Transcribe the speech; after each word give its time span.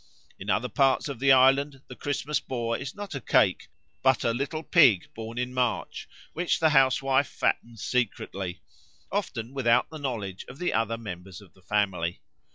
In 0.39 0.49
other 0.49 0.67
parts 0.67 1.07
of 1.09 1.19
the 1.19 1.31
island 1.31 1.83
the 1.87 1.95
Christmas 1.95 2.39
Boar 2.39 2.75
is 2.75 2.95
not 2.95 3.13
a 3.13 3.21
cake 3.21 3.67
but 4.01 4.23
a 4.23 4.33
little 4.33 4.63
pig 4.63 5.05
born 5.13 5.37
in 5.37 5.53
March, 5.53 6.09
which 6.33 6.59
the 6.59 6.69
housewife 6.71 7.27
fattens 7.27 7.83
secretly, 7.83 8.61
often 9.11 9.53
without 9.53 9.91
the 9.91 9.99
knowledge 9.99 10.43
of 10.49 10.57
the 10.57 10.73
other 10.73 10.97
members 10.97 11.39
of 11.39 11.53
the 11.53 11.61
family. 11.61 12.19